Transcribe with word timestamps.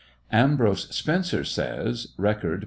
Ambrose 0.31 0.87
Spencer 0.89 1.43
says, 1.43 2.15
(Record, 2.17 2.53
p. 2.59 2.59